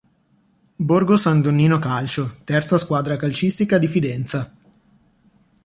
Borgo 0.77 1.15
San 1.15 1.41
Donnino 1.43 1.77
Calcio, 1.77 2.37
terza 2.43 2.79
squadra 2.79 3.17
calcistica 3.17 3.77
di 3.77 3.85
Fidenza. 3.85 4.57